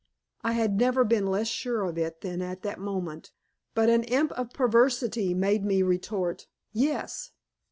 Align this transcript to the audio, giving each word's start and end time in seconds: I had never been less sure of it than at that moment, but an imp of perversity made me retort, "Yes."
I 0.43 0.53
had 0.53 0.79
never 0.79 1.03
been 1.03 1.27
less 1.27 1.47
sure 1.47 1.83
of 1.83 1.95
it 1.95 2.21
than 2.21 2.41
at 2.41 2.63
that 2.63 2.79
moment, 2.79 3.31
but 3.75 3.87
an 3.87 4.01
imp 4.05 4.31
of 4.31 4.49
perversity 4.51 5.35
made 5.35 5.63
me 5.63 5.83
retort, 5.83 6.47
"Yes." 6.73 7.33